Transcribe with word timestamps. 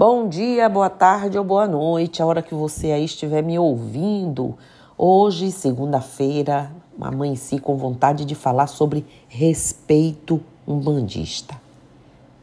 Bom 0.00 0.30
dia, 0.30 0.66
boa 0.66 0.88
tarde 0.88 1.36
ou 1.36 1.44
boa 1.44 1.68
noite, 1.68 2.22
a 2.22 2.26
hora 2.26 2.40
que 2.40 2.54
você 2.54 2.90
aí 2.90 3.04
estiver 3.04 3.42
me 3.42 3.58
ouvindo. 3.58 4.56
Hoje, 4.96 5.52
segunda-feira, 5.52 6.74
amanheci 6.98 7.58
com 7.58 7.76
vontade 7.76 8.24
de 8.24 8.34
falar 8.34 8.66
sobre 8.66 9.04
respeito 9.28 10.40
umbandista. 10.66 11.54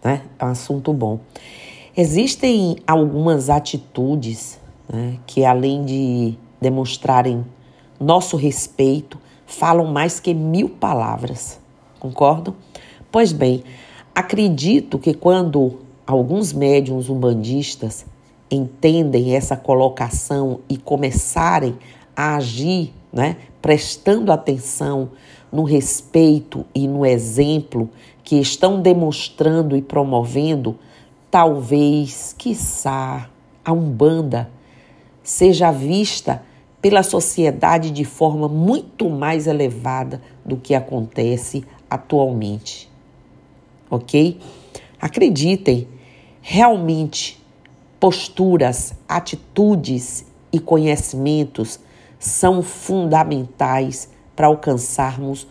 Né? 0.04 0.22
É 0.38 0.46
um 0.46 0.50
assunto 0.50 0.94
bom. 0.94 1.20
Existem 1.98 2.76
algumas 2.86 3.50
atitudes 3.50 4.60
né, 4.88 5.18
que, 5.26 5.44
além 5.44 5.84
de 5.84 6.38
demonstrarem 6.62 7.44
nosso 8.00 8.38
respeito, 8.38 9.18
falam 9.48 9.88
mais 9.88 10.20
que 10.20 10.32
mil 10.32 10.70
palavras. 10.70 11.60
Concordam? 12.00 12.54
Pois 13.12 13.32
bem, 13.32 13.64
acredito 14.14 15.00
que 15.00 15.12
quando 15.12 15.87
alguns 16.08 16.54
médiums 16.54 17.10
umbandistas 17.10 18.06
entendem 18.50 19.36
essa 19.36 19.58
colocação 19.58 20.62
e 20.70 20.78
começarem 20.78 21.78
a 22.16 22.38
agir, 22.38 22.94
né, 23.12 23.36
prestando 23.62 24.32
atenção 24.32 25.10
no 25.52 25.64
respeito 25.64 26.66
e 26.74 26.88
no 26.88 27.06
exemplo 27.06 27.90
que 28.24 28.40
estão 28.40 28.82
demonstrando 28.82 29.76
e 29.76 29.82
promovendo, 29.82 30.78
talvez, 31.30 32.34
quiçá, 32.38 33.30
a 33.64 33.74
Umbanda 33.74 34.50
seja 35.22 35.72
vista 35.72 36.42
pela 36.82 37.04
sociedade 37.04 37.92
de 37.92 38.06
forma 38.06 38.48
muito 38.48 39.10
mais 39.10 39.46
elevada 39.46 40.22
do 40.46 40.56
que 40.56 40.74
acontece 40.74 41.66
atualmente. 41.90 42.90
Ok? 43.90 44.40
Acreditem, 45.02 45.88
realmente, 46.50 47.44
posturas, 48.00 48.94
atitudes 49.06 50.26
e 50.50 50.62
conhecimentos 50.62 51.78
são 52.18 52.64
fundamentais 52.64 54.10
para 54.34 54.48
alcançarmos, 54.48 55.46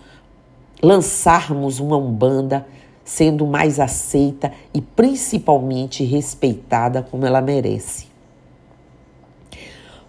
lançarmos 0.82 1.80
uma 1.80 1.98
Umbanda 1.98 2.66
sendo 3.04 3.46
mais 3.46 3.78
aceita 3.78 4.54
e 4.72 4.80
principalmente 4.80 6.02
respeitada 6.02 7.02
como 7.02 7.26
ela 7.26 7.42
merece. 7.42 8.06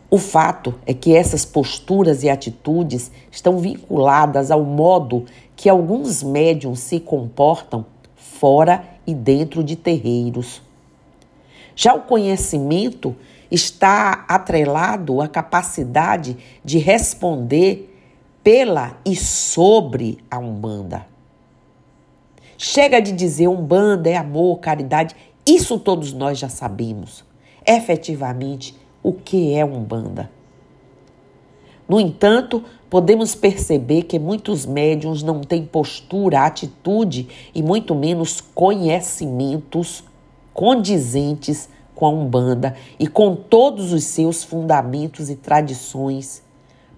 O 0.10 0.18
fato 0.18 0.74
é 0.86 0.94
que 0.94 1.14
essas 1.14 1.44
posturas 1.44 2.24
e 2.24 2.30
atitudes 2.30 3.12
estão 3.30 3.58
vinculadas 3.58 4.52
ao 4.52 4.64
modo 4.64 5.26
que 5.54 5.68
alguns 5.68 6.24
médiums 6.24 6.80
se 6.80 6.98
comportam 6.98 7.86
fora 8.16 8.86
e 9.06 9.14
dentro 9.14 9.62
de 9.62 9.76
terreiros. 9.76 10.66
Já 11.78 11.94
o 11.94 12.02
conhecimento 12.02 13.16
está 13.52 14.26
atrelado 14.28 15.22
à 15.22 15.28
capacidade 15.28 16.36
de 16.66 16.80
responder 16.80 17.96
pela 18.44 18.98
e 19.06 19.16
sobre 19.16 20.18
a 20.30 20.40
Umbanda. 20.40 21.06
Chega 22.58 23.00
de 23.00 23.12
dizer 23.12 23.48
Umbanda 23.48 24.10
é 24.10 24.18
amor, 24.18 24.58
caridade, 24.58 25.16
isso 25.46 25.78
todos 25.78 26.14
nós 26.14 26.40
já 26.40 26.50
sabemos. 26.50 27.24
Efetivamente, 27.64 28.76
o 29.04 29.14
que 29.14 29.54
é 29.54 29.64
Umbanda? 29.64 30.32
No 31.88 32.02
entanto, 32.02 32.64
podemos 32.90 33.36
perceber 33.36 34.04
que 34.04 34.18
muitos 34.18 34.66
médiums 34.66 35.22
não 35.22 35.42
têm 35.42 35.64
postura, 35.64 36.42
atitude 36.42 37.28
e 37.54 37.62
muito 37.62 37.94
menos 37.94 38.42
conhecimentos 38.42 40.04
condizentes 40.58 41.70
com 41.94 42.08
a 42.08 42.10
Umbanda 42.10 42.76
e 42.98 43.06
com 43.06 43.36
todos 43.36 43.94
os 43.94 44.06
seus 44.06 44.44
fundamentos 44.44 45.30
e 45.30 45.36
tradições. 45.36 46.42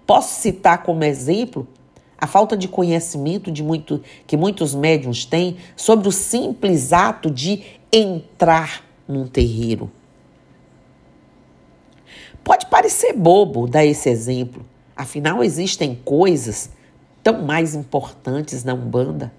Posso 0.06 0.40
citar 0.40 0.82
como 0.82 1.04
exemplo 1.04 1.68
a 2.16 2.26
falta 2.26 2.56
de 2.56 2.66
conhecimento 2.66 3.52
de 3.52 3.62
muito, 3.62 4.02
que 4.26 4.34
muitos 4.34 4.74
médiums 4.74 5.26
têm 5.26 5.58
sobre 5.76 6.08
o 6.08 6.12
simples 6.12 6.90
ato 6.94 7.30
de 7.30 7.62
entrar 7.92 8.82
num 9.06 9.26
terreiro. 9.26 9.90
Pode 12.42 12.64
parecer 12.64 13.12
bobo 13.12 13.66
dar 13.66 13.84
esse 13.84 14.08
exemplo, 14.08 14.64
afinal 14.96 15.44
existem 15.44 16.00
coisas 16.02 16.70
tão 17.22 17.42
mais 17.42 17.74
importantes 17.74 18.64
na 18.64 18.72
Umbanda, 18.72 19.30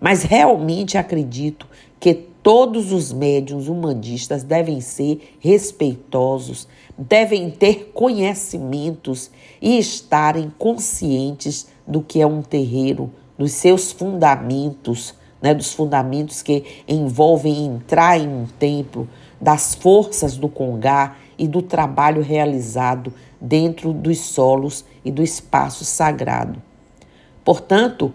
mas 0.00 0.24
realmente 0.24 0.98
acredito 0.98 1.68
que 2.00 2.31
Todos 2.42 2.90
os 2.90 3.12
médiums 3.12 3.68
humanistas 3.68 4.42
devem 4.42 4.80
ser 4.80 5.36
respeitosos, 5.38 6.66
devem 6.98 7.48
ter 7.50 7.92
conhecimentos 7.94 9.30
e 9.60 9.78
estarem 9.78 10.52
conscientes 10.58 11.68
do 11.86 12.02
que 12.02 12.20
é 12.20 12.26
um 12.26 12.42
terreiro, 12.42 13.12
dos 13.38 13.52
seus 13.52 13.92
fundamentos, 13.92 15.14
né, 15.40 15.54
dos 15.54 15.72
fundamentos 15.72 16.42
que 16.42 16.64
envolvem 16.88 17.64
entrar 17.64 18.18
em 18.18 18.26
um 18.26 18.46
templo, 18.58 19.08
das 19.40 19.74
forças 19.76 20.36
do 20.36 20.48
congá 20.48 21.16
e 21.38 21.46
do 21.46 21.62
trabalho 21.62 22.22
realizado 22.22 23.12
dentro 23.40 23.92
dos 23.92 24.18
solos 24.18 24.84
e 25.04 25.12
do 25.12 25.22
espaço 25.22 25.84
sagrado. 25.84 26.60
Portanto, 27.44 28.12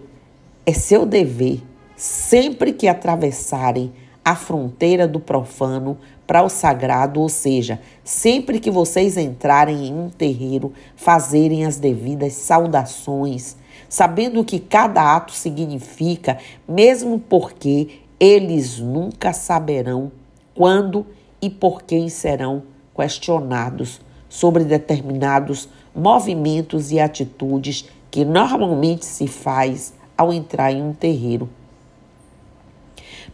é 0.66 0.72
seu 0.72 1.06
dever, 1.06 1.62
sempre 1.96 2.72
que 2.72 2.88
atravessarem 2.88 3.92
a 4.28 4.36
fronteira 4.36 5.08
do 5.08 5.18
profano 5.18 5.96
para 6.26 6.42
o 6.42 6.50
sagrado, 6.50 7.18
ou 7.18 7.30
seja, 7.30 7.80
sempre 8.04 8.60
que 8.60 8.70
vocês 8.70 9.16
entrarem 9.16 9.86
em 9.86 9.94
um 9.94 10.10
terreiro, 10.10 10.74
fazerem 10.94 11.64
as 11.64 11.78
devidas 11.78 12.34
saudações, 12.34 13.56
sabendo 13.88 14.40
o 14.40 14.44
que 14.44 14.58
cada 14.60 15.16
ato 15.16 15.32
significa, 15.32 16.36
mesmo 16.68 17.18
porque 17.18 18.00
eles 18.20 18.78
nunca 18.78 19.32
saberão 19.32 20.12
quando 20.54 21.06
e 21.40 21.48
por 21.48 21.80
quem 21.80 22.10
serão 22.10 22.64
questionados 22.94 23.98
sobre 24.28 24.62
determinados 24.62 25.70
movimentos 25.94 26.92
e 26.92 27.00
atitudes 27.00 27.88
que 28.10 28.26
normalmente 28.26 29.06
se 29.06 29.26
faz 29.26 29.94
ao 30.18 30.34
entrar 30.34 30.70
em 30.70 30.82
um 30.82 30.92
terreiro. 30.92 31.48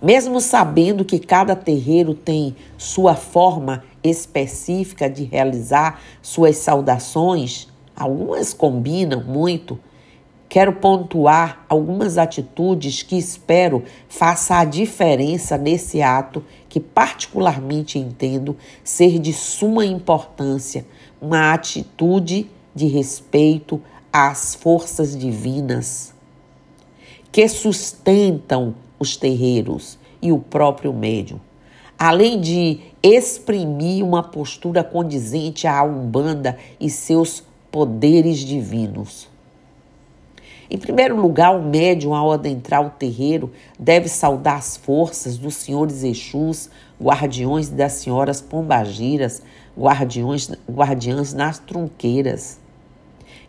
Mesmo 0.03 0.41
sabendo 0.41 1.05
que 1.05 1.19
cada 1.19 1.57
terreiro 1.57 2.15
tem 2.15 2.55
sua 2.77 3.15
forma 3.15 3.85
específica 4.03 5.09
de 5.09 5.25
realizar 5.25 6.01
suas 6.21 6.57
saudações, 6.59 7.69
algumas 7.97 8.53
combinam 8.53 9.23
muito, 9.23 9.79
quero 10.49 10.75
pontuar 10.75 11.65
algumas 11.69 12.19
atitudes 12.19 13.03
que 13.03 13.17
espero 13.17 13.83
faça 14.09 14.57
a 14.57 14.65
diferença 14.65 15.57
nesse 15.57 16.03
ato 16.03 16.45
que 16.69 16.79
particularmente 16.81 17.99
entendo 17.99 18.57
ser 18.83 19.19
de 19.19 19.33
suma 19.33 19.87
importância, 19.87 20.85
uma 21.21 21.53
atitude 21.53 22.51
de 22.75 22.87
respeito 22.87 23.81
às 24.13 24.55
forças 24.55 25.17
divinas 25.17 26.15
que 27.35 27.49
sustentam 27.49 28.77
os 29.05 29.17
terreiros 29.17 29.99
e 30.21 30.33
o 30.33 30.39
próprio 30.39 30.93
médium, 30.93 31.39
além 31.99 32.41
de 32.41 32.81
exprimir 33.03 34.03
uma 34.03 34.23
postura 34.23 34.83
condizente 34.83 35.67
à 35.67 35.85
Umbanda 35.85 36.59
e 36.81 36.89
seus 36.89 37.45
poderes 37.71 38.39
divinos. 38.39 39.29
Em 40.71 40.79
primeiro 40.79 41.21
lugar, 41.21 41.55
o 41.55 41.63
médium, 41.63 42.15
ao 42.15 42.33
adentrar 42.33 42.85
o 42.85 42.89
terreiro, 42.89 43.53
deve 43.79 44.09
saudar 44.09 44.57
as 44.57 44.79
forças 44.79 45.37
dos 45.37 45.55
senhores 45.57 46.03
Exus, 46.03 46.71
guardiões 47.01 47.69
das 47.69 47.93
senhoras 47.93 48.41
pombagiras, 48.41 49.43
guardiões, 49.79 50.51
guardiãs 50.69 51.35
nas 51.35 51.59
tronqueiras. 51.59 52.59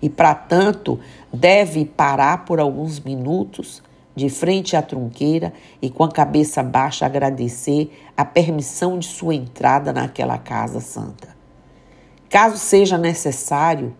E, 0.01 0.09
para 0.09 0.35
tanto, 0.35 0.99
deve 1.31 1.85
parar 1.85 2.43
por 2.43 2.59
alguns 2.59 2.99
minutos 2.99 3.81
de 4.15 4.29
frente 4.29 4.75
à 4.75 4.81
trunqueira 4.81 5.51
e 5.81 5.89
com 5.89 6.03
a 6.03 6.11
cabeça 6.11 6.63
baixa 6.63 7.05
agradecer 7.05 7.91
a 8.15 8.23
permissão 8.23 8.97
de 8.97 9.07
sua 9.07 9.35
entrada 9.35 9.91
naquela 9.91 10.37
casa 10.37 10.79
santa. 10.79 11.35
Caso 12.29 12.57
seja 12.57 12.97
necessário, 12.97 13.93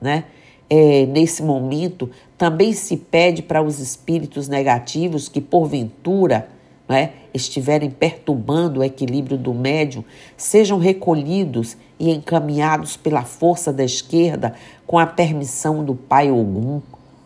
né, 0.00 0.24
é, 0.68 1.06
nesse 1.06 1.42
momento, 1.42 2.10
também 2.36 2.72
se 2.72 2.96
pede 2.96 3.42
para 3.42 3.62
os 3.62 3.78
espíritos 3.78 4.48
negativos 4.48 5.28
que, 5.28 5.40
porventura, 5.40 6.48
né, 6.88 7.12
estiverem 7.32 7.90
perturbando 7.90 8.80
o 8.80 8.84
equilíbrio 8.84 9.36
do 9.36 9.52
médium, 9.52 10.04
sejam 10.36 10.78
recolhidos 10.78 11.76
e 11.98 12.10
encaminhados 12.10 12.96
pela 12.96 13.22
força 13.22 13.72
da 13.72 13.84
esquerda 13.84 14.54
com 14.86 14.98
a 14.98 15.06
permissão 15.06 15.84
do 15.84 15.94
Pai 15.94 16.30
Ogum, 16.30 16.80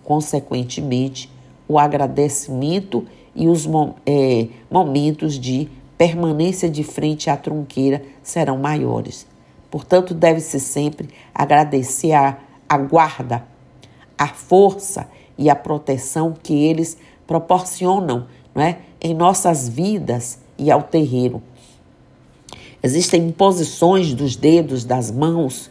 consequentemente, 0.05 1.30
o 1.71 1.79
agradecimento 1.79 3.07
e 3.33 3.47
os 3.47 3.65
é, 4.05 4.49
momentos 4.69 5.39
de 5.39 5.69
permanência 5.97 6.69
de 6.69 6.83
frente 6.83 7.31
à 7.31 7.37
trunqueira 7.37 8.03
serão 8.25 8.59
maiores. 8.59 9.25
Portanto, 9.71 10.13
deve-se 10.13 10.59
sempre 10.59 11.11
agradecer 11.33 12.13
a, 12.13 12.39
a 12.69 12.77
guarda, 12.77 13.45
a 14.19 14.27
força 14.27 15.09
e 15.39 15.49
a 15.49 15.55
proteção 15.55 16.35
que 16.43 16.55
eles 16.55 16.99
proporcionam 17.25 18.27
não 18.53 18.65
é, 18.65 18.79
em 19.01 19.15
nossas 19.15 19.69
vidas 19.69 20.41
e 20.59 20.73
ao 20.73 20.83
terreiro. 20.83 21.41
Existem 22.83 23.29
imposições 23.29 24.13
dos 24.13 24.35
dedos, 24.35 24.85
das 24.85 25.13
mãos, 25.13 25.71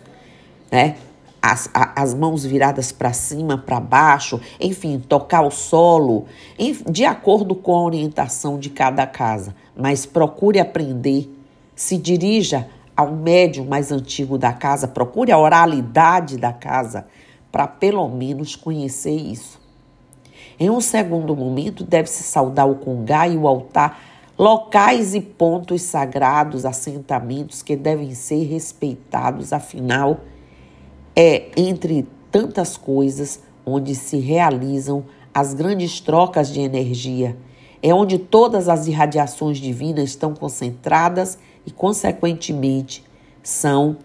né? 0.72 0.96
As, 1.42 1.70
as 1.74 2.14
mãos 2.14 2.46
viradas 2.46 2.92
para 2.92 3.14
cima, 3.14 3.58
para 3.58 3.80
baixo, 3.80 4.42
enfim, 4.60 5.00
tocar 5.00 5.42
o 5.42 5.52
solo, 5.52 6.26
de 6.90 7.06
acordo 7.06 7.56
com 7.56 7.76
a 7.76 7.84
orientação 7.84 8.60
de 8.60 8.70
cada 8.70 9.08
casa. 9.08 9.56
Mas 9.76 10.06
procure 10.06 10.60
aprender, 10.60 11.30
se 11.76 11.98
dirija 11.98 12.68
ao 12.96 13.14
médium 13.14 13.66
mais 13.66 13.92
antigo 13.92 14.38
da 14.38 14.52
casa, 14.52 14.86
procure 14.86 15.32
a 15.32 15.38
oralidade 15.38 16.38
da 16.38 16.52
casa, 16.52 17.08
para 17.50 17.66
pelo 17.66 18.08
menos 18.10 18.58
conhecer 18.58 19.16
isso. 19.16 19.60
Em 20.60 20.70
um 20.70 20.82
segundo 20.82 21.34
momento, 21.34 21.86
deve-se 21.86 22.24
saudar 22.24 22.70
o 22.70 22.76
congá 22.76 23.26
e 23.26 23.38
o 23.38 23.48
altar 23.48 23.98
locais 24.38 25.16
e 25.16 25.20
pontos 25.20 25.82
sagrados, 25.82 26.66
assentamentos 26.66 27.62
que 27.62 27.76
devem 27.76 28.14
ser 28.14 28.44
respeitados, 28.44 29.52
afinal, 29.52 30.22
é 31.16 31.50
entre 31.58 32.08
tantas 32.32 32.78
coisas 32.78 33.42
onde 33.66 33.96
se 33.96 34.18
realizam 34.18 35.06
as 35.34 35.54
grandes 35.54 36.00
trocas 36.00 36.52
de 36.52 36.60
energia. 36.60 37.38
É 37.82 37.94
onde 37.94 38.18
todas 38.18 38.68
as 38.68 38.88
irradiações 38.88 39.58
divinas 39.58 40.10
estão 40.10 40.34
concentradas 40.34 41.38
e, 41.66 41.72
consequentemente, 41.72 43.04
são 43.42 43.98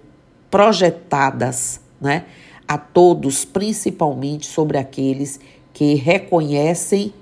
projetadas 0.51 1.81
né, 2.01 2.25
a 2.69 2.79
todos, 2.79 3.45
principalmente 3.45 4.47
sobre 4.47 4.79
aqueles 4.79 5.41
que 5.73 5.95
reconhecem 5.95 7.13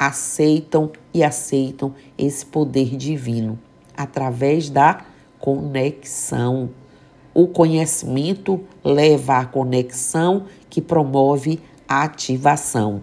aceitam 0.00 0.90
e 1.12 1.22
aceitam 1.22 1.94
esse 2.16 2.46
poder 2.46 2.96
divino 2.96 3.58
através 3.94 4.70
da 4.70 5.04
conexão. 5.38 6.70
O 7.32 7.46
conhecimento 7.46 8.60
leva 8.82 9.38
à 9.38 9.44
conexão 9.44 10.46
que 10.68 10.80
promove 10.80 11.60
a 11.88 12.02
ativação. 12.02 13.02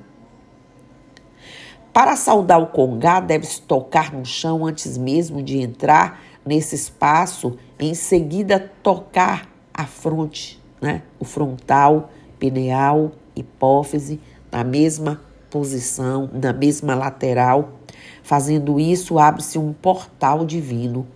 Para 1.93 2.15
saudar 2.15 2.61
o 2.61 2.67
congá, 2.67 3.19
deve-se 3.19 3.61
tocar 3.61 4.13
no 4.13 4.23
chão 4.23 4.65
antes 4.65 4.97
mesmo 4.97 5.41
de 5.41 5.57
entrar 5.57 6.21
nesse 6.45 6.75
espaço, 6.75 7.57
em 7.79 7.93
seguida 7.93 8.71
tocar 8.83 9.49
a 9.73 9.85
fronte, 9.85 10.61
né? 10.79 11.01
o 11.19 11.25
frontal, 11.25 12.11
pineal, 12.37 13.13
hipófise, 13.35 14.19
na 14.51 14.63
mesma 14.63 15.21
posição, 15.49 16.29
na 16.33 16.53
mesma 16.53 16.93
lateral. 16.93 17.71
Fazendo 18.21 18.79
isso, 18.79 19.17
abre-se 19.17 19.57
um 19.57 19.73
portal 19.73 20.45
divino 20.45 21.07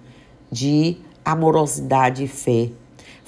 de 0.52 0.98
amorosidade 1.24 2.24
e 2.24 2.28
fé. 2.28 2.70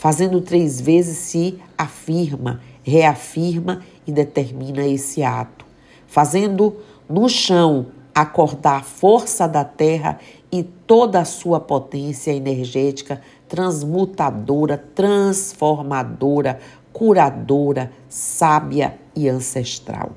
Fazendo 0.04 0.42
três 0.42 0.82
vezes, 0.82 1.18
se 1.18 1.58
afirma, 1.78 2.60
reafirma 2.84 3.82
e 4.06 4.12
determina 4.12 4.86
esse 4.86 5.24
ato. 5.24 5.66
Fazendo 6.06 6.76
no 7.10 7.30
chão 7.30 7.86
acordar 8.14 8.82
a 8.82 8.84
força 8.84 9.48
da 9.48 9.64
terra 9.64 10.20
e 10.52 10.62
toda 10.62 11.22
a 11.22 11.24
sua 11.24 11.58
potência 11.58 12.34
energética 12.34 13.22
transmutadora, 13.48 14.78
transformadora, 14.94 16.60
curadora, 16.92 17.90
sábia 18.10 19.00
e 19.16 19.30
ancestral. 19.30 20.12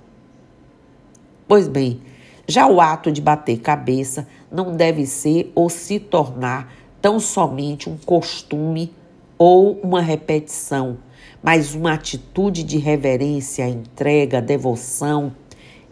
Pois 1.47 1.69
bem, 1.69 2.01
já 2.49 2.67
o 2.67 2.81
ato 2.81 3.13
de 3.13 3.21
bater 3.21 3.61
cabeça 3.61 4.27
não 4.51 4.75
deve 4.75 5.07
ser 5.07 5.53
ou 5.55 5.71
se 5.71 6.01
tornar 6.01 6.75
tão 7.01 7.21
somente 7.21 7.89
um 7.89 7.97
costume 7.97 8.93
ou 9.39 9.79
uma 9.83 10.01
repetição, 10.01 10.99
mas 11.43 11.75
uma 11.75 11.93
atitude 11.93 12.63
de 12.63 12.79
reverência, 12.79 13.69
entrega, 13.69 14.41
devoção 14.41 15.33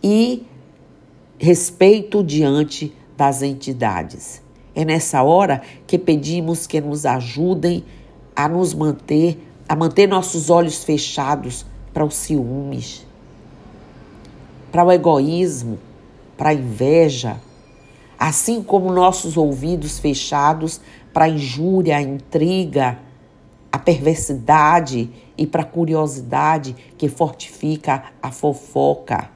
e 0.02 0.46
respeito 1.38 2.22
diante 2.22 2.94
das 3.16 3.42
entidades. 3.42 4.42
É 4.74 4.84
nessa 4.84 5.22
hora 5.22 5.62
que 5.86 5.98
pedimos 5.98 6.66
que 6.66 6.80
nos 6.80 7.06
ajudem 7.06 7.84
a 8.34 8.48
nos 8.48 8.74
manter, 8.74 9.38
a 9.68 9.76
manter 9.76 10.08
nossos 10.08 10.50
olhos 10.50 10.82
fechados 10.82 11.64
para 11.92 12.04
os 12.04 12.14
ciúmes, 12.16 13.06
para 14.72 14.84
o 14.84 14.90
egoísmo, 14.90 15.78
para 16.36 16.50
a 16.50 16.54
inveja, 16.54 17.36
assim 18.18 18.62
como 18.62 18.92
nossos 18.92 19.36
ouvidos 19.36 20.00
fechados 20.00 20.80
para 21.12 21.26
a 21.26 21.28
injúria, 21.28 21.96
a 21.96 22.02
intriga, 22.02 22.98
a 23.74 23.78
perversidade 23.78 25.10
e 25.36 25.46
para 25.46 25.62
a 25.62 25.66
curiosidade 25.66 26.76
que 26.96 27.08
fortifica 27.08 28.04
a 28.22 28.30
fofoca. 28.30 29.30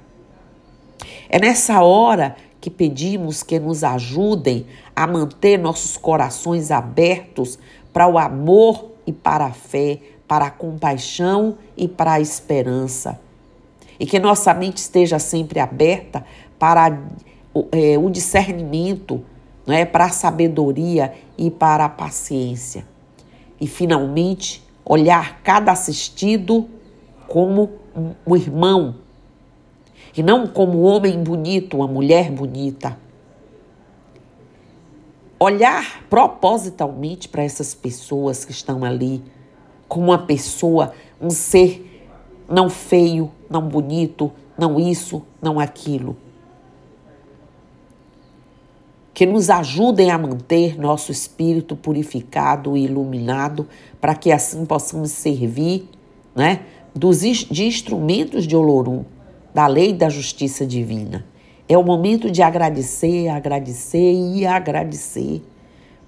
É 1.29 1.41
nessa 1.41 1.83
hora 1.83 2.37
que 2.61 2.71
pedimos 2.71 3.43
que 3.43 3.59
nos 3.59 3.83
ajudem 3.83 4.67
a 4.95 5.07
manter 5.07 5.59
nossos 5.59 5.97
corações 5.97 6.71
abertos 6.71 7.59
para 7.93 8.07
o 8.07 8.19
amor 8.19 8.93
e 9.05 9.13
para 9.13 9.47
a 9.47 9.53
fé, 9.53 9.99
para 10.29 10.47
a 10.47 10.51
compaixão 10.51 11.59
e 11.77 11.89
para 11.89 12.13
a 12.13 12.21
esperança 12.21 13.19
e 13.99 14.07
que 14.07 14.19
nossa 14.19 14.55
mente 14.55 14.77
esteja 14.77 15.19
sempre 15.19 15.59
aberta 15.59 16.25
para 16.59 16.97
é, 17.73 17.99
o 17.99 18.09
discernimento, 18.09 19.25
não 19.67 19.75
é? 19.75 19.85
para 19.85 20.05
a 20.05 20.11
sabedoria 20.11 21.13
e 21.37 21.51
para 21.51 21.87
a 21.87 21.89
paciência. 21.89 22.87
E, 23.61 23.67
finalmente, 23.67 24.63
olhar 24.85 25.41
cada 25.43 25.73
assistido 25.73 26.69
como 27.27 27.71
um, 28.27 28.37
irmão 28.37 28.97
e 30.17 30.23
não 30.23 30.47
como 30.47 30.81
um 30.81 30.85
homem 30.85 31.23
bonito, 31.23 31.77
uma 31.77 31.87
mulher 31.87 32.31
bonita. 32.31 32.97
Olhar 35.39 36.05
propositalmente 36.09 37.29
para 37.29 37.45
essas 37.45 37.75
pessoas 37.75 38.45
que 38.45 38.51
estão 38.51 38.85
ali 38.85 39.23
como 39.87 40.07
uma 40.07 40.19
pessoa, 40.19 40.93
um 41.21 41.31
ser 41.31 41.85
não 42.49 42.69
feio, 42.69 43.31
não 43.49 43.63
bonito, 43.63 44.33
não 44.57 44.81
isso, 44.81 45.23
não 45.41 45.61
aquilo. 45.61 46.17
Que 49.19 49.27
nos 49.27 49.51
ajudem 49.51 50.13
a 50.13 50.17
manter 50.17 50.79
nosso 50.79 51.11
espírito 51.11 51.75
purificado 51.75 52.77
e 52.77 52.85
iluminado, 52.85 53.67
para 54.01 54.15
que 54.15 54.31
assim 54.31 54.65
possamos 54.65 55.11
servir 55.11 55.89
né, 56.37 56.61
dos, 56.95 57.19
de 57.19 57.65
instrumentos 57.65 58.47
de 58.47 58.55
Olorum, 58.55 59.05
da 59.53 59.67
lei 59.67 59.93
da 59.93 60.09
justiça 60.09 60.65
divina. 60.65 61.27
É 61.69 61.77
o 61.77 61.83
momento 61.83 62.31
de 62.31 62.43
agradecer, 62.43 63.27
agradecer 63.27 64.13
e 64.13 64.47
agradecer 64.47 65.43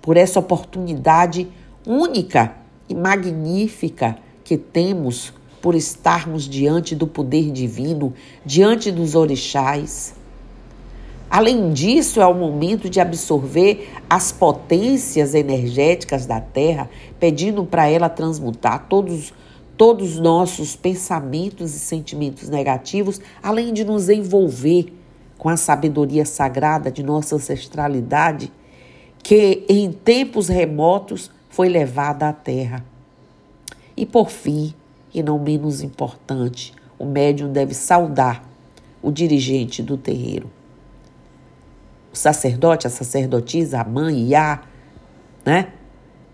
por 0.01 0.17
essa 0.17 0.39
oportunidade 0.39 1.49
única 1.85 2.55
e 2.89 2.95
magnífica 2.95 4.19
que 4.45 4.57
temos 4.57 5.35
por 5.61 5.75
estarmos 5.75 6.45
diante 6.45 6.95
do 6.95 7.09
poder 7.09 7.51
divino, 7.51 8.15
diante 8.47 8.93
dos 8.93 9.17
orixás. 9.17 10.15
Além 11.31 11.73
disso, 11.73 12.21
é 12.21 12.27
o 12.27 12.35
momento 12.35 12.91
de 12.91 12.99
absorver 12.99 13.89
as 14.11 14.33
potências 14.33 15.33
energéticas 15.33 16.27
da 16.27 16.41
Terra, 16.41 16.91
pedindo 17.21 17.65
para 17.65 17.89
ela 17.89 18.09
transmutar 18.09 18.87
todos 18.89 19.33
todos 19.77 20.17
os 20.17 20.19
nossos 20.19 20.77
pensamentos 20.77 21.75
e 21.75 21.79
sentimentos 21.79 22.51
negativos, 22.51 23.19
além 23.43 23.73
de 23.73 23.83
nos 23.83 24.11
envolver 24.11 24.93
com 25.39 25.49
a 25.49 25.57
sabedoria 25.57 26.27
sagrada 26.27 26.91
de 26.91 27.03
nossa 27.03 27.37
ancestralidade, 27.37 28.53
que 29.23 29.65
em 29.71 29.91
tempos 29.91 30.49
remotos 30.49 31.31
foi 31.49 31.71
levada 31.71 32.29
à 32.29 32.33
Terra. 32.35 32.85
E 33.97 34.05
por 34.05 34.29
fim, 34.29 34.75
e 35.15 35.23
não 35.23 35.39
menos 35.39 35.81
importante, 35.81 36.75
o 36.99 37.07
médium 37.07 37.51
deve 37.51 37.73
saudar 37.73 38.47
o 39.03 39.11
dirigente 39.11 39.83
do 39.83 39.97
terreiro. 39.97 40.60
O 42.13 42.17
sacerdote, 42.17 42.87
a 42.87 42.91
sacerdotisa, 42.91 43.81
a 43.81 43.85
mãe, 43.85 44.35
a, 44.35 44.61
né? 45.45 45.69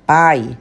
Pai. 0.06 0.56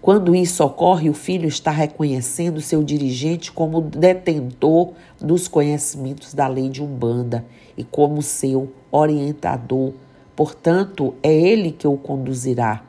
Quando 0.00 0.34
isso 0.34 0.62
ocorre, 0.64 1.10
o 1.10 1.14
filho 1.14 1.48
está 1.48 1.70
reconhecendo 1.70 2.60
seu 2.60 2.84
dirigente 2.84 3.50
como 3.50 3.80
detentor 3.80 4.92
dos 5.20 5.48
conhecimentos 5.48 6.32
da 6.34 6.46
lei 6.46 6.68
de 6.68 6.82
Umbanda 6.82 7.44
e 7.76 7.82
como 7.82 8.22
seu 8.22 8.72
orientador 8.92 9.92
Portanto, 10.38 11.16
é 11.20 11.34
Ele 11.34 11.72
que 11.72 11.88
o 11.88 11.96
conduzirá, 11.96 12.84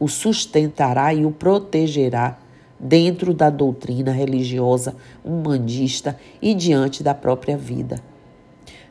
o 0.00 0.08
sustentará 0.08 1.12
e 1.12 1.26
o 1.26 1.30
protegerá 1.30 2.38
dentro 2.80 3.34
da 3.34 3.50
doutrina 3.50 4.12
religiosa 4.12 4.96
humanista 5.22 6.18
e 6.40 6.54
diante 6.54 7.02
da 7.02 7.12
própria 7.12 7.54
vida. 7.54 8.02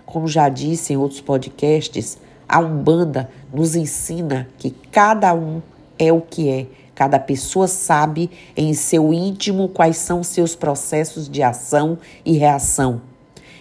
Como 0.05 0.27
já 0.27 0.49
disse 0.49 0.93
em 0.93 0.97
outros 0.97 1.21
podcasts, 1.21 2.17
a 2.47 2.59
Umbanda 2.59 3.29
nos 3.53 3.75
ensina 3.75 4.47
que 4.57 4.71
cada 4.91 5.33
um 5.33 5.61
é 5.97 6.11
o 6.11 6.21
que 6.21 6.49
é, 6.49 6.67
cada 6.93 7.19
pessoa 7.19 7.67
sabe 7.67 8.29
em 8.55 8.73
seu 8.73 9.13
íntimo 9.13 9.67
quais 9.69 9.97
são 9.97 10.23
seus 10.23 10.55
processos 10.55 11.27
de 11.27 11.41
ação 11.41 11.97
e 12.23 12.37
reação. 12.37 13.01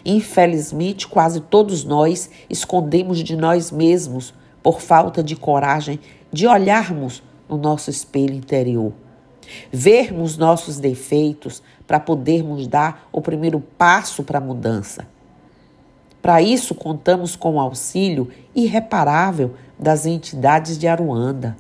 Infelizmente, 0.04 1.08
quase 1.08 1.40
todos 1.40 1.82
nós 1.82 2.28
escondemos 2.50 3.20
de 3.20 3.36
nós 3.36 3.70
mesmos 3.70 4.34
por 4.62 4.80
falta 4.80 5.22
de 5.22 5.34
coragem 5.34 5.98
de 6.30 6.46
olharmos 6.46 7.22
no 7.48 7.56
nosso 7.56 7.88
espelho 7.90 8.34
interior 8.34 8.92
vermos 9.70 10.36
nossos 10.36 10.78
defeitos 10.78 11.62
para 11.86 12.00
podermos 12.00 12.66
dar 12.66 13.08
o 13.12 13.20
primeiro 13.20 13.60
passo 13.60 14.22
para 14.22 14.38
a 14.38 14.42
mudança. 14.42 15.06
Para 16.24 16.40
isso, 16.40 16.74
contamos 16.74 17.36
com 17.36 17.56
o 17.56 17.60
auxílio 17.60 18.30
irreparável 18.54 19.56
das 19.78 20.06
entidades 20.06 20.78
de 20.78 20.88
Aruanda 20.88 21.54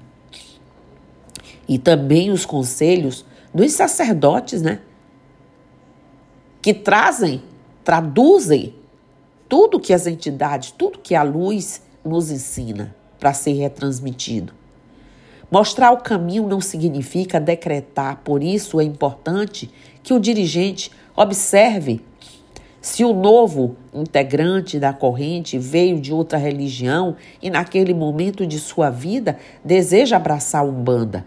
e 1.68 1.78
também 1.78 2.30
os 2.30 2.46
conselhos 2.46 3.26
dos 3.52 3.72
sacerdotes, 3.72 4.62
né? 4.62 4.80
Que 6.62 6.72
trazem, 6.72 7.42
traduzem 7.84 8.74
tudo 9.50 9.78
que 9.78 9.92
as 9.92 10.06
entidades, 10.06 10.70
tudo 10.70 10.98
que 10.98 11.14
a 11.14 11.22
luz 11.22 11.82
nos 12.02 12.30
ensina 12.30 12.96
para 13.20 13.34
ser 13.34 13.52
retransmitido. 13.52 14.54
Mostrar 15.50 15.92
o 15.92 15.98
caminho 15.98 16.48
não 16.48 16.62
significa 16.62 17.38
decretar, 17.38 18.22
por 18.24 18.42
isso 18.42 18.80
é 18.80 18.84
importante 18.84 19.70
que 20.02 20.14
o 20.14 20.18
dirigente 20.18 20.90
observe 21.14 22.02
se 22.84 23.02
o 23.02 23.14
novo 23.14 23.76
integrante 23.94 24.78
da 24.78 24.92
corrente 24.92 25.56
veio 25.56 25.98
de 25.98 26.12
outra 26.12 26.36
religião 26.36 27.16
e 27.40 27.48
naquele 27.48 27.94
momento 27.94 28.46
de 28.46 28.58
sua 28.58 28.90
vida 28.90 29.38
deseja 29.64 30.16
abraçar 30.16 30.60
a 30.60 30.64
Umbanda. 30.64 31.24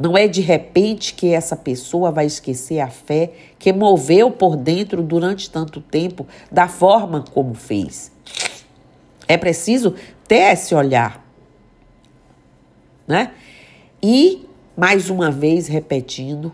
Não 0.00 0.16
é 0.16 0.26
de 0.26 0.40
repente 0.40 1.12
que 1.12 1.34
essa 1.34 1.54
pessoa 1.54 2.10
vai 2.10 2.24
esquecer 2.24 2.80
a 2.80 2.88
fé 2.88 3.30
que 3.58 3.74
moveu 3.74 4.30
por 4.30 4.56
dentro 4.56 5.02
durante 5.02 5.50
tanto 5.50 5.82
tempo 5.82 6.26
da 6.50 6.66
forma 6.66 7.22
como 7.30 7.52
fez. 7.52 8.10
É 9.28 9.36
preciso 9.36 9.94
ter 10.26 10.50
esse 10.50 10.74
olhar, 10.74 11.22
né? 13.06 13.32
E, 14.02 14.46
mais 14.74 15.10
uma 15.10 15.30
vez 15.30 15.68
repetindo, 15.68 16.50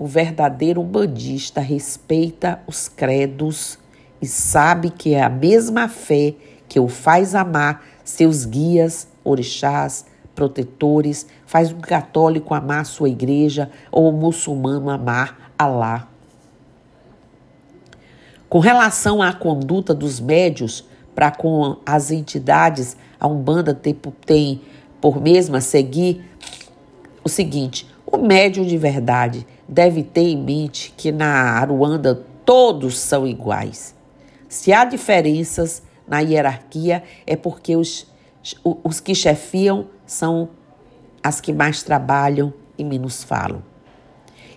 o 0.00 0.06
verdadeiro 0.06 0.80
umbandista 0.80 1.60
respeita 1.60 2.58
os 2.66 2.88
credos 2.88 3.78
e 4.20 4.26
sabe 4.26 4.88
que 4.88 5.12
é 5.12 5.22
a 5.22 5.28
mesma 5.28 5.88
fé 5.88 6.34
que 6.66 6.80
o 6.80 6.88
faz 6.88 7.34
amar 7.34 7.84
seus 8.02 8.46
guias, 8.46 9.06
orixás, 9.22 10.06
protetores, 10.34 11.26
faz 11.44 11.70
um 11.70 11.80
católico 11.80 12.54
amar 12.54 12.86
sua 12.86 13.10
igreja 13.10 13.70
ou 13.92 14.08
um 14.08 14.16
muçulmano 14.16 14.88
amar 14.88 15.52
Alá. 15.58 16.08
Com 18.48 18.58
relação 18.58 19.20
à 19.20 19.34
conduta 19.34 19.92
dos 19.92 20.18
médios 20.18 20.82
para 21.14 21.30
com 21.30 21.76
as 21.84 22.10
entidades, 22.10 22.96
a 23.20 23.28
Umbanda 23.28 23.74
tem, 23.74 23.94
tem 24.24 24.62
por 24.98 25.20
mesma 25.20 25.60
seguir 25.60 26.24
o 27.22 27.28
seguinte: 27.28 27.86
o 28.10 28.18
médium 28.18 28.64
de 28.64 28.76
verdade 28.76 29.46
deve 29.68 30.02
ter 30.02 30.22
em 30.22 30.36
mente 30.36 30.92
que 30.96 31.12
na 31.12 31.52
Aruanda 31.52 32.14
todos 32.44 32.98
são 32.98 33.26
iguais. 33.26 33.94
Se 34.48 34.72
há 34.72 34.84
diferenças 34.84 35.82
na 36.08 36.18
hierarquia, 36.18 37.04
é 37.26 37.36
porque 37.36 37.76
os, 37.76 38.06
os 38.64 38.98
que 38.98 39.14
chefiam 39.14 39.86
são 40.04 40.48
as 41.22 41.40
que 41.40 41.52
mais 41.52 41.82
trabalham 41.82 42.52
e 42.76 42.82
menos 42.82 43.22
falam. 43.22 43.62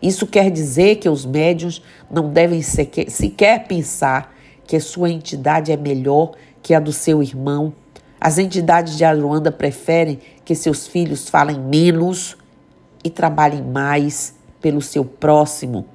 Isso 0.02 0.26
quer 0.26 0.50
dizer 0.50 0.96
que 0.96 1.08
os 1.08 1.26
médiums 1.26 1.82
não 2.10 2.30
devem 2.30 2.62
sequer, 2.62 3.10
sequer 3.10 3.68
pensar 3.68 4.34
que 4.66 4.80
sua 4.80 5.10
entidade 5.10 5.72
é 5.72 5.78
melhor 5.78 6.32
que 6.62 6.74
a 6.74 6.80
do 6.80 6.92
seu 6.92 7.22
irmão. 7.22 7.74
As 8.20 8.38
entidades 8.38 8.98
de 8.98 9.06
Aruanda 9.06 9.52
preferem 9.52 10.20
que 10.44 10.56
seus 10.56 10.88
filhos 10.88 11.30
falem 11.30 11.60
menos 11.60 12.38
e 13.04 13.10
trabalhem 13.10 13.62
mais 13.62 14.36
pelo 14.62 14.82
seu 14.82 15.04
próximo. 15.04 15.86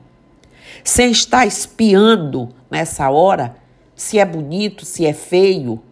Sem 0.85 1.11
estar 1.11 1.47
espiando 1.47 2.49
nessa 2.71 3.09
hora 3.11 3.57
se 3.95 4.19
é 4.19 4.25
bonito, 4.25 4.85
se 4.85 5.05
é 5.05 5.13
feio, 5.13 5.83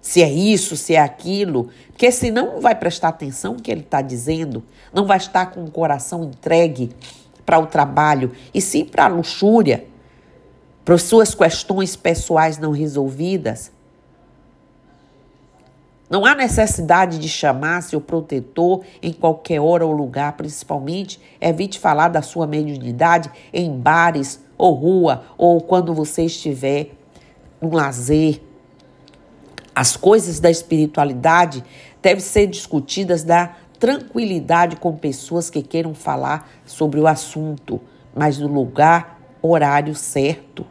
se 0.00 0.22
é 0.22 0.30
isso, 0.30 0.76
se 0.76 0.94
é 0.94 1.00
aquilo, 1.00 1.68
porque 1.88 2.10
senão 2.10 2.54
não 2.54 2.60
vai 2.60 2.74
prestar 2.74 3.08
atenção 3.08 3.54
no 3.54 3.60
que 3.60 3.70
ele 3.70 3.80
está 3.80 4.00
dizendo, 4.00 4.64
não 4.92 5.04
vai 5.04 5.18
estar 5.18 5.46
com 5.46 5.64
o 5.64 5.70
coração 5.70 6.24
entregue 6.24 6.90
para 7.44 7.58
o 7.58 7.66
trabalho 7.66 8.32
e 8.54 8.60
sim 8.60 8.84
para 8.84 9.04
a 9.04 9.08
luxúria, 9.08 9.84
para 10.84 10.96
suas 10.96 11.34
questões 11.34 11.96
pessoais 11.96 12.56
não 12.56 12.70
resolvidas. 12.70 13.72
Não 16.08 16.24
há 16.24 16.36
necessidade 16.36 17.18
de 17.18 17.28
chamar 17.28 17.82
seu 17.82 18.00
protetor 18.00 18.84
em 19.02 19.12
qualquer 19.12 19.60
hora 19.60 19.84
ou 19.84 19.92
lugar, 19.92 20.34
principalmente 20.34 21.20
evite 21.40 21.80
falar 21.80 22.08
da 22.08 22.22
sua 22.22 22.46
mediunidade 22.46 23.30
em 23.52 23.76
bares 23.76 24.40
ou 24.56 24.72
rua 24.74 25.24
ou 25.36 25.60
quando 25.60 25.92
você 25.92 26.24
estiver 26.24 26.90
no 27.60 27.74
lazer. 27.74 28.40
As 29.74 29.96
coisas 29.96 30.38
da 30.38 30.50
espiritualidade 30.50 31.64
devem 32.00 32.20
ser 32.20 32.46
discutidas 32.46 33.24
da 33.24 33.56
tranquilidade 33.78 34.76
com 34.76 34.96
pessoas 34.96 35.50
que 35.50 35.60
queiram 35.60 35.92
falar 35.92 36.48
sobre 36.64 37.00
o 37.00 37.06
assunto, 37.06 37.80
mas 38.14 38.38
no 38.38 38.46
lugar, 38.46 39.20
horário 39.42 39.94
certo. 39.94 40.64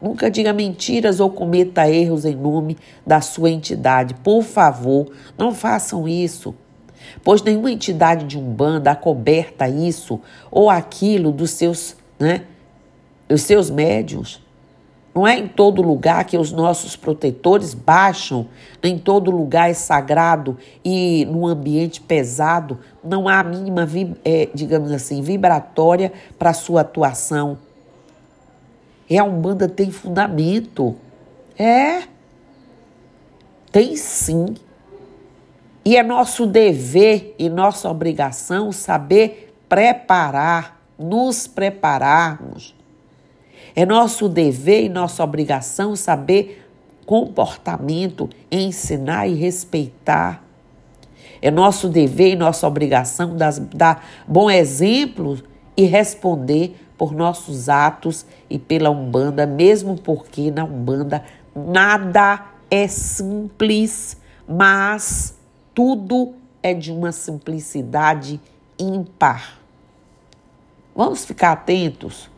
Nunca 0.00 0.30
diga 0.30 0.52
mentiras 0.52 1.20
ou 1.20 1.30
cometa 1.30 1.88
erros 1.88 2.24
em 2.24 2.34
nome 2.34 2.76
da 3.06 3.20
sua 3.20 3.50
entidade. 3.50 4.14
Por 4.14 4.42
favor, 4.42 5.10
não 5.38 5.54
façam 5.54 6.06
isso. 6.06 6.54
Pois 7.22 7.42
nenhuma 7.42 7.70
entidade 7.70 8.24
de 8.24 8.38
Umbanda 8.38 8.90
acoberta 8.90 9.68
isso 9.68 10.20
ou 10.50 10.68
aquilo 10.68 11.32
dos 11.32 11.50
seus, 11.50 11.96
né, 12.18 12.42
os 13.30 13.42
seus 13.42 13.70
médios. 13.70 14.42
Não 15.14 15.24
é 15.24 15.38
em 15.38 15.46
todo 15.46 15.80
lugar 15.80 16.24
que 16.24 16.36
os 16.36 16.50
nossos 16.50 16.96
protetores 16.96 17.72
baixam, 17.72 18.48
em 18.82 18.98
todo 18.98 19.30
lugar 19.30 19.70
é 19.70 19.74
sagrado 19.74 20.58
e 20.84 21.24
num 21.26 21.46
ambiente 21.46 22.00
pesado 22.00 22.80
não 23.02 23.28
há 23.28 23.38
a 23.38 23.44
mínima, 23.44 23.88
é, 24.24 24.48
digamos 24.52 24.90
assim, 24.90 25.22
vibratória 25.22 26.12
para 26.36 26.52
sua 26.52 26.80
atuação. 26.80 27.56
É 29.08 29.18
a 29.18 29.24
Umbanda 29.24 29.68
tem 29.68 29.90
fundamento. 29.90 30.96
É. 31.58 32.02
Tem 33.70 33.96
sim. 33.96 34.54
E 35.84 35.96
é 35.96 36.02
nosso 36.02 36.46
dever 36.46 37.34
e 37.38 37.48
nossa 37.50 37.90
obrigação 37.90 38.72
saber 38.72 39.54
preparar, 39.68 40.80
nos 40.98 41.46
prepararmos. 41.46 42.74
É 43.76 43.84
nosso 43.84 44.28
dever 44.28 44.84
e 44.84 44.88
nossa 44.88 45.22
obrigação 45.22 45.94
saber 45.94 46.64
comportamento, 47.04 48.30
ensinar 48.50 49.26
e 49.26 49.34
respeitar. 49.34 50.42
É 51.42 51.50
nosso 51.50 51.88
dever 51.88 52.32
e 52.32 52.36
nossa 52.36 52.66
obrigação 52.66 53.36
dar 53.36 54.06
bom 54.26 54.50
exemplo 54.50 55.38
e 55.76 55.84
responder 55.84 56.76
por 56.96 57.12
nossos 57.12 57.68
atos 57.68 58.24
e 58.48 58.58
pela 58.58 58.90
Umbanda, 58.90 59.46
mesmo 59.46 59.96
porque 59.96 60.50
na 60.50 60.64
Umbanda 60.64 61.24
nada 61.54 62.46
é 62.70 62.88
simples, 62.88 64.16
mas 64.48 65.36
tudo 65.74 66.34
é 66.62 66.72
de 66.72 66.90
uma 66.92 67.12
simplicidade 67.12 68.40
ímpar. 68.78 69.58
Vamos 70.94 71.24
ficar 71.24 71.52
atentos. 71.52 72.30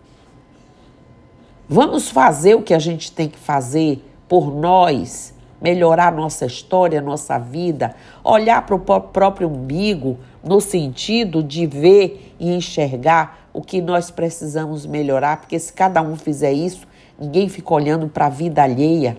Vamos 1.69 2.11
fazer 2.11 2.55
o 2.55 2.63
que 2.63 2.73
a 2.73 2.79
gente 2.79 3.13
tem 3.13 3.29
que 3.29 3.39
fazer 3.39 4.03
por 4.29 4.55
nós, 4.55 5.35
melhorar 5.61 6.13
nossa 6.13 6.47
história, 6.47 7.01
nossa 7.01 7.39
vida, 7.39 7.95
olhar 8.23 8.65
para 8.65 8.75
o 8.75 9.01
próprio 9.01 9.49
umbigo 9.49 10.19
no 10.47 10.61
sentido 10.61 11.43
de 11.43 11.67
ver 11.67 12.35
e 12.39 12.55
enxergar 12.55 13.49
o 13.53 13.61
que 13.61 13.81
nós 13.81 14.11
precisamos 14.11 14.87
melhorar, 14.87 15.39
porque 15.39 15.59
se 15.59 15.73
cada 15.73 16.01
um 16.01 16.15
fizer 16.15 16.53
isso, 16.53 16.87
ninguém 17.19 17.49
fica 17.49 17.75
olhando 17.75 18.09
para 18.09 18.27
a 18.27 18.31
vida 18.31 18.63
alheia. 18.63 19.19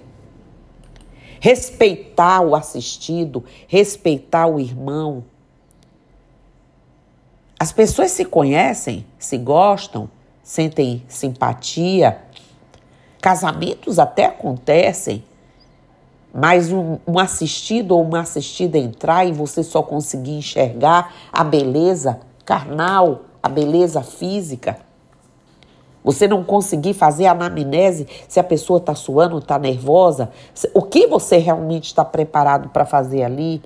respeitar 1.40 2.42
o 2.42 2.56
assistido, 2.56 3.44
respeitar 3.68 4.48
o 4.48 4.60
irmão. 4.60 5.24
As 7.60 7.72
pessoas 7.72 8.12
se 8.12 8.26
conhecem, 8.26 9.06
se 9.20 9.38
gostam, 9.38 10.10
sentem 10.42 11.04
simpatia. 11.08 12.20
Casamentos 13.22 14.00
até 14.00 14.26
acontecem, 14.26 15.24
mas 16.34 16.72
um, 16.72 16.98
um, 17.08 17.18
assistido 17.18 17.92
ou 17.92 18.04
uma 18.04 18.22
assistida 18.22 18.78
entrar 18.78 19.26
e 19.26 19.32
você 19.32 19.64
só 19.64 19.82
conseguir 19.82 20.38
enxergar 20.38 21.14
a 21.32 21.44
beleza 21.44 22.20
carnal, 22.46 23.22
a 23.42 23.50
beleza 23.50 24.02
física. 24.02 24.80
Você 26.04 26.28
não 26.28 26.44
conseguir 26.44 26.94
fazer 26.94 27.26
a 27.26 27.32
anamnese 27.32 28.08
se 28.30 28.40
a 28.40 28.44
pessoa 28.44 28.78
está 28.78 28.96
suando, 28.96 29.40
está 29.40 29.60
nervosa, 29.60 30.32
o 30.74 30.82
que 30.82 31.06
você 31.08 31.38
realmente 31.38 31.88
está 31.88 32.06
preparado 32.06 32.70
para 32.70 32.86
fazer 32.86 33.24
ali. 33.24 33.62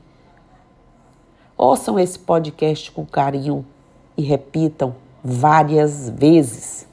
Ouçam 1.56 2.00
esse 2.00 2.18
podcast 2.18 2.92
com 2.92 3.06
carinho 3.06 3.64
e 4.18 4.24
repitam 4.24 4.96
várias 5.24 6.10
vezes. 6.10 6.88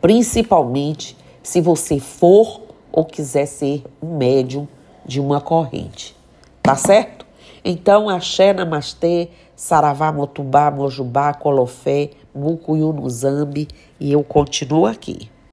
Principalmente 0.00 1.16
se 1.42 1.60
você 1.60 2.00
for 2.00 2.67
ou 2.92 3.04
quiser 3.04 3.46
ser 3.46 3.84
um 4.02 4.16
médium 4.16 4.66
de 5.04 5.20
uma 5.20 5.40
corrente. 5.40 6.16
Tá 6.62 6.76
certo? 6.76 7.26
Então, 7.64 8.08
axé, 8.08 8.52
namastê, 8.52 9.28
saravá, 9.56 10.12
motubá, 10.12 10.70
mojubá, 10.70 11.34
colofé, 11.34 12.10
mucuyu 12.34 12.94
zambi 13.08 13.68
e 13.98 14.12
eu 14.12 14.22
continuo 14.22 14.86
aqui. 14.86 15.30